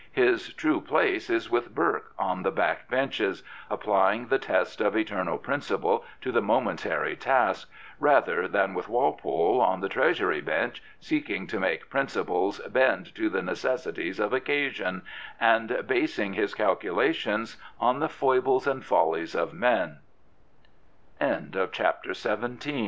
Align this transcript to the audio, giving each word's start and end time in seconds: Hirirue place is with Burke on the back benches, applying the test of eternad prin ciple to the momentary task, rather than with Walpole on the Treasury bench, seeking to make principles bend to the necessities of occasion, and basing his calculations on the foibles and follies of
Hirirue 0.17 0.83
place 0.83 1.29
is 1.29 1.51
with 1.51 1.75
Burke 1.75 2.13
on 2.17 2.41
the 2.41 2.49
back 2.49 2.89
benches, 2.89 3.43
applying 3.69 4.25
the 4.29 4.39
test 4.39 4.81
of 4.81 4.95
eternad 4.95 5.43
prin 5.43 5.59
ciple 5.59 6.01
to 6.21 6.31
the 6.31 6.41
momentary 6.41 7.15
task, 7.15 7.69
rather 7.99 8.47
than 8.47 8.73
with 8.73 8.89
Walpole 8.89 9.61
on 9.61 9.79
the 9.79 9.87
Treasury 9.89 10.41
bench, 10.41 10.81
seeking 10.99 11.45
to 11.45 11.59
make 11.59 11.91
principles 11.91 12.57
bend 12.67 13.13
to 13.13 13.29
the 13.29 13.43
necessities 13.43 14.19
of 14.19 14.33
occasion, 14.33 15.03
and 15.39 15.85
basing 15.85 16.33
his 16.33 16.55
calculations 16.55 17.57
on 17.79 17.99
the 17.99 18.09
foibles 18.09 18.65
and 18.65 18.83
follies 18.83 19.35
of 19.35 19.53